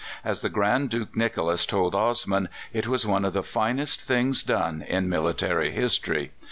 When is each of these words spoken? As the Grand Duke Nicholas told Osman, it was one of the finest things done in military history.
As 0.25 0.41
the 0.41 0.49
Grand 0.49 0.89
Duke 0.89 1.15
Nicholas 1.15 1.63
told 1.67 1.93
Osman, 1.93 2.49
it 2.73 2.87
was 2.87 3.05
one 3.05 3.23
of 3.23 3.33
the 3.33 3.43
finest 3.43 4.01
things 4.03 4.41
done 4.41 4.81
in 4.81 5.07
military 5.07 5.69
history. 5.69 6.31